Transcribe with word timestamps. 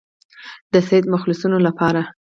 د 0.73 0.73
سید 0.89 1.05
مخلصانو 1.13 1.57
لپاره. 1.67 2.01